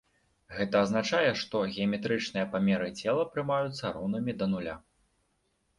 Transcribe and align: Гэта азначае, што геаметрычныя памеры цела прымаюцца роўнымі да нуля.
Гэта 0.59 0.79
азначае, 0.85 1.31
што 1.41 1.61
геаметрычныя 1.75 2.49
памеры 2.57 2.91
цела 3.05 3.27
прымаюцца 3.37 3.85
роўнымі 4.01 4.31
да 4.43 4.51
нуля. 4.57 4.75